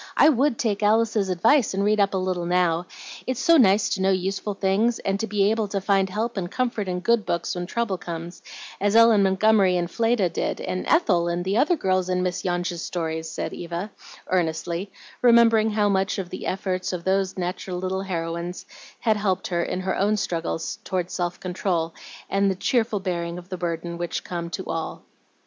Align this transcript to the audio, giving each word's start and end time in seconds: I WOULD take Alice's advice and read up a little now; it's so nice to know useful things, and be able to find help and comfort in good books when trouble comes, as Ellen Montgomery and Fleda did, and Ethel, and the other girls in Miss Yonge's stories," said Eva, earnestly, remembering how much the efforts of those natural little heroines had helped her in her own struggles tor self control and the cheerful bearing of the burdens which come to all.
I 0.17 0.29
WOULD 0.29 0.57
take 0.57 0.81
Alice's 0.81 1.29
advice 1.29 1.75
and 1.75 1.83
read 1.85 1.99
up 1.99 2.15
a 2.15 2.17
little 2.17 2.47
now; 2.47 2.87
it's 3.27 3.39
so 3.39 3.57
nice 3.57 3.87
to 3.89 4.01
know 4.01 4.09
useful 4.09 4.55
things, 4.55 4.97
and 4.97 5.29
be 5.29 5.51
able 5.51 5.67
to 5.67 5.79
find 5.79 6.09
help 6.09 6.37
and 6.37 6.49
comfort 6.49 6.87
in 6.87 7.01
good 7.01 7.23
books 7.23 7.53
when 7.53 7.67
trouble 7.67 7.99
comes, 7.99 8.41
as 8.79 8.95
Ellen 8.95 9.21
Montgomery 9.21 9.77
and 9.77 9.91
Fleda 9.91 10.27
did, 10.27 10.59
and 10.59 10.87
Ethel, 10.87 11.27
and 11.27 11.45
the 11.45 11.55
other 11.55 11.75
girls 11.75 12.09
in 12.09 12.23
Miss 12.23 12.43
Yonge's 12.43 12.81
stories," 12.81 13.29
said 13.29 13.53
Eva, 13.53 13.91
earnestly, 14.27 14.91
remembering 15.21 15.69
how 15.69 15.87
much 15.87 16.15
the 16.15 16.47
efforts 16.47 16.93
of 16.93 17.03
those 17.03 17.37
natural 17.37 17.77
little 17.77 18.01
heroines 18.01 18.65
had 19.01 19.17
helped 19.17 19.49
her 19.49 19.61
in 19.61 19.81
her 19.81 19.95
own 19.95 20.17
struggles 20.17 20.79
tor 20.83 21.03
self 21.07 21.39
control 21.39 21.93
and 22.27 22.49
the 22.49 22.55
cheerful 22.55 22.99
bearing 23.01 23.37
of 23.37 23.49
the 23.49 23.55
burdens 23.57 23.99
which 23.99 24.23
come 24.23 24.49
to 24.49 24.63
all. 24.65 25.03